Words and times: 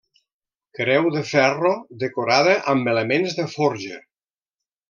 Creu 0.79 1.09
de 1.15 1.21
ferro 1.33 1.75
decorada 2.05 2.57
amb 2.75 2.93
elements 2.97 3.37
de 3.41 3.49
forja. 3.57 4.05